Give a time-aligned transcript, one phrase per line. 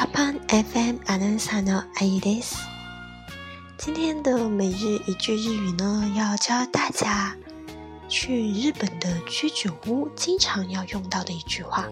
[0.00, 2.56] Papan FM アナウンサーのあゆです。
[3.78, 7.36] 今天的每日一句日语呢，要教大家
[8.08, 11.88] 去日本的居酒屋经常要用到的一句话，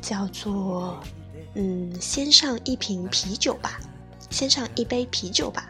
[0.00, 1.04] 叫做“
[1.54, 3.78] 嗯，先上一瓶啤酒吧，
[4.30, 5.69] 先上一杯啤酒吧。”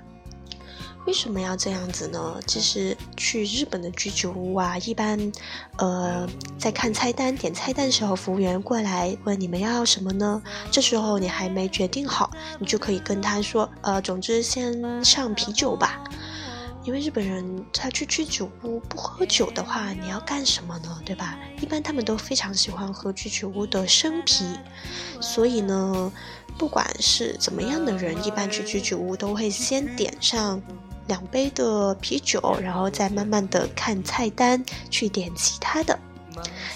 [1.08, 2.40] 为什么要这样子呢？
[2.46, 5.32] 其实去日本的居酒屋啊，一般，
[5.78, 6.28] 呃，
[6.60, 10.42] 在看菜单、点菜单的时候，服务员过来问你们要什么呢？
[10.70, 16.04] 这时候你还没决定好，你就可以跟他说，呃，总之先上啤酒吧。
[16.84, 21.02] 因为日本人他去居酒屋不喝酒的话，你要干什么呢？
[21.06, 21.38] 对吧？
[21.62, 24.46] 一般他们都非常喜欢喝居酒屋的生啤，
[25.20, 26.12] 所以呢，
[26.58, 30.62] 不管是怎么样的人，一般去居酒屋都会先点上。
[31.08, 35.98] 两杯的啤酒，然后再慢慢的看菜单去点其他的。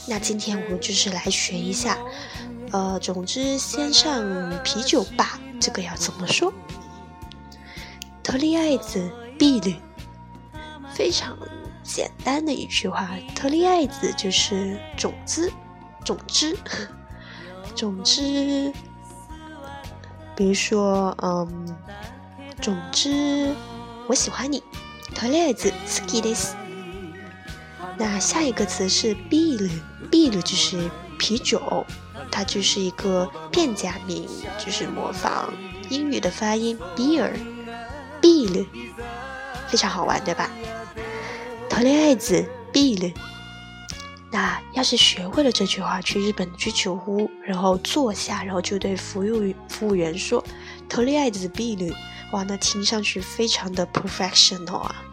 [0.07, 1.97] 那今天我们就是来学一下，
[2.71, 4.23] 呃，总之先上
[4.63, 6.53] 啤酒吧，这个要怎么说？
[8.21, 9.75] 特利艾子碧绿，
[10.93, 11.37] 非常
[11.83, 13.09] 简单的一句话。
[13.35, 15.51] 特利艾子就是种子，
[16.03, 16.57] 种子，
[17.75, 18.73] 总之，
[20.35, 21.77] 比如说，嗯，
[22.61, 23.55] 总之。
[24.07, 24.61] 我喜欢你。
[25.13, 26.49] 头列子 skidless，
[27.97, 31.85] 那下一个词是 beer，beer 就是啤酒，
[32.29, 35.53] 它就是一个片假名，就是模仿
[35.89, 38.65] 英语的发音 beer，beer，
[39.69, 40.49] 非常好玩，对吧？
[41.69, 43.13] 头列子 beer，
[44.31, 50.43] 那要是学会了这句话，去日本居酒屋，然后坐下，然后就对服务服务员说
[50.89, 51.95] 头列子 beer。
[52.35, 55.05] 哇，那听上去非常的 professional 啊！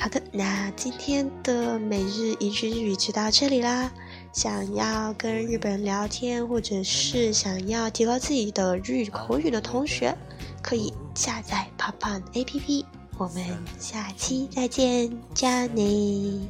[0.00, 3.88] 好的，那今天的每日一句日语就到这里啦。
[4.32, 10.12] 想要跟日本人聊天，或者是想要提高自己的日语口语的同学，
[10.60, 12.84] 可以下载 papa app。
[13.16, 13.44] 我们
[13.78, 16.48] 下期再见，加你。